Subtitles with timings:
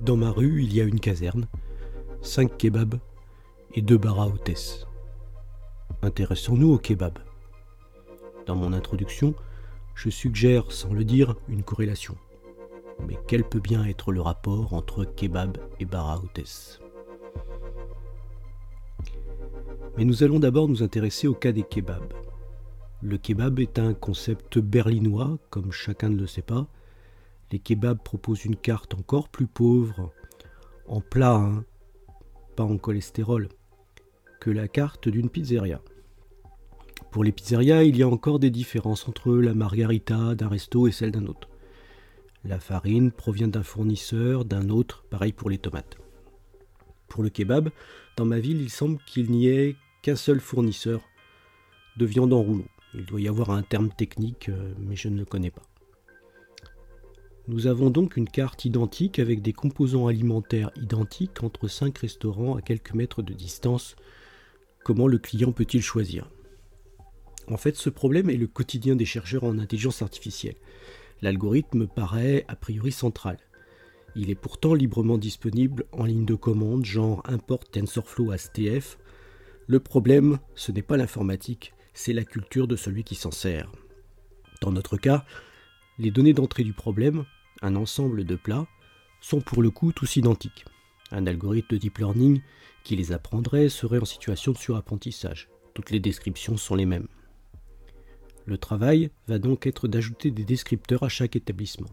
[0.00, 1.48] Dans ma rue, il y a une caserne,
[2.22, 3.00] cinq kebabs
[3.74, 4.86] et deux bars à.
[6.02, 7.18] Intéressons-nous au kebab.
[8.46, 9.34] Dans mon introduction,
[9.94, 12.16] je suggère, sans le dire, une corrélation.
[13.06, 16.80] Mais quel peut bien être le rapport entre kebab et bar à hôtesse?
[19.96, 22.12] Mais nous allons d'abord nous intéresser au cas des kebabs.
[23.02, 26.66] Le kebab est un concept berlinois, comme chacun ne le sait pas.
[27.52, 30.12] Les kebabs proposent une carte encore plus pauvre,
[30.86, 31.64] en plat, hein,
[32.56, 33.48] pas en cholestérol,
[34.40, 35.80] que la carte d'une pizzeria.
[37.14, 40.90] Pour les pizzerias, il y a encore des différences entre la margarita d'un resto et
[40.90, 41.48] celle d'un autre.
[42.44, 45.96] La farine provient d'un fournisseur, d'un autre, pareil pour les tomates.
[47.06, 47.70] Pour le kebab,
[48.16, 51.02] dans ma ville, il semble qu'il n'y ait qu'un seul fournisseur
[51.98, 52.66] de viande en rouleau.
[52.94, 55.62] Il doit y avoir un terme technique, euh, mais je ne le connais pas.
[57.46, 62.60] Nous avons donc une carte identique avec des composants alimentaires identiques entre cinq restaurants à
[62.60, 63.94] quelques mètres de distance.
[64.82, 66.28] Comment le client peut-il choisir?
[67.50, 70.56] En fait, ce problème est le quotidien des chercheurs en intelligence artificielle.
[71.22, 73.38] L'algorithme paraît a priori central.
[74.16, 78.98] Il est pourtant librement disponible en ligne de commande, genre import TensorFlow STF.
[79.66, 83.70] Le problème, ce n'est pas l'informatique, c'est la culture de celui qui s'en sert.
[84.60, 85.24] Dans notre cas,
[85.98, 87.24] les données d'entrée du problème,
[87.62, 88.66] un ensemble de plats,
[89.20, 90.64] sont pour le coup tous identiques.
[91.10, 92.40] Un algorithme de deep learning
[92.82, 95.48] qui les apprendrait serait en situation de surapprentissage.
[95.74, 97.08] Toutes les descriptions sont les mêmes.
[98.46, 101.90] Le travail va donc être d'ajouter des descripteurs à chaque établissement.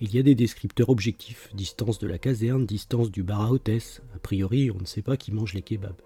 [0.00, 4.00] Il y a des descripteurs objectifs, distance de la caserne, distance du bar à hôtesse,
[4.14, 6.00] a priori on ne sait pas qui mange les kebabs.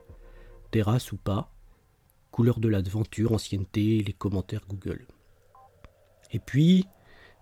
[0.73, 1.53] Terrasse ou pas,
[2.33, 5.06] couleur de l'aventure, ancienneté, les commentaires Google.
[6.33, 6.87] Et puis,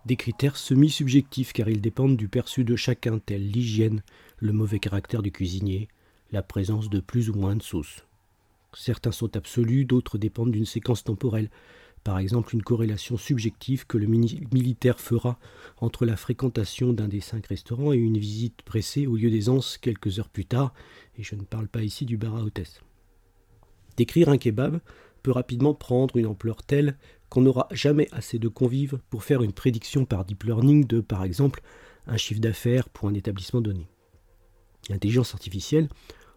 [0.05, 4.03] des critères semi-subjectifs car ils dépendent du perçu de chacun, tel l'hygiène,
[4.37, 5.87] le mauvais caractère du cuisinier,
[6.31, 8.05] la présence de plus ou moins de sauce.
[8.75, 11.49] Certains sont absolus, d'autres dépendent d'une séquence temporelle,
[12.03, 15.39] par exemple une corrélation subjective que le militaire fera
[15.77, 20.19] entre la fréquentation d'un des cinq restaurants et une visite pressée au lieu d'aisance quelques
[20.19, 20.73] heures plus tard,
[21.17, 22.81] et je ne parle pas ici du bar à hôtesse.
[23.97, 24.79] Décrire un kebab
[25.21, 26.97] peut rapidement prendre une ampleur telle
[27.29, 31.23] qu'on n'aura jamais assez de convives pour faire une prédiction par deep learning de, par
[31.23, 31.61] exemple,
[32.05, 33.87] un chiffre d'affaires pour un établissement donné.
[34.89, 35.89] L'intelligence artificielle,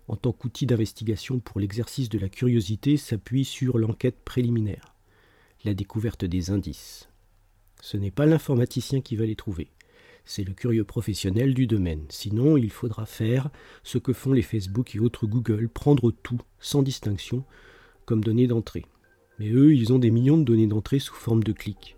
[0.09, 4.96] en tant qu'outil d'investigation pour l'exercice de la curiosité, s'appuie sur l'enquête préliminaire,
[5.66, 7.09] la découverte des indices.
[7.82, 9.69] Ce n'est pas l'informaticien qui va les trouver,
[10.25, 12.04] c'est le curieux professionnel du domaine.
[12.09, 13.50] Sinon, il faudra faire
[13.82, 17.44] ce que font les Facebook et autres Google, prendre tout, sans distinction,
[18.04, 18.87] comme données d'entrée.
[19.38, 21.97] Mais eux, ils ont des millions de données d'entrée sous forme de clics.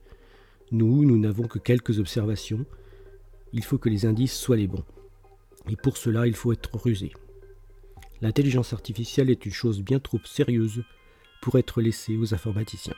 [0.72, 2.66] Nous, nous n'avons que quelques observations.
[3.52, 4.84] Il faut que les indices soient les bons.
[5.70, 7.12] Et pour cela, il faut être rusé.
[8.20, 10.82] L'intelligence artificielle est une chose bien trop sérieuse
[11.40, 12.96] pour être laissée aux informaticiens.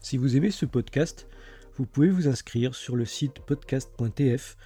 [0.00, 1.28] Si vous aimez ce podcast,
[1.76, 4.56] vous pouvez vous inscrire sur le site podcast.tf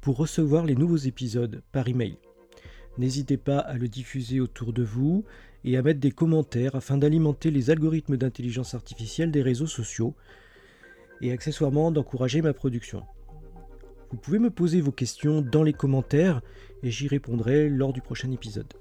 [0.00, 2.16] pour recevoir les nouveaux épisodes par email.
[2.98, 5.24] N'hésitez pas à le diffuser autour de vous
[5.62, 10.16] et à mettre des commentaires afin d'alimenter les algorithmes d'intelligence artificielle des réseaux sociaux
[11.20, 13.04] et accessoirement d'encourager ma production.
[14.10, 16.42] Vous pouvez me poser vos questions dans les commentaires
[16.82, 18.74] et j'y répondrai lors du prochain épisode.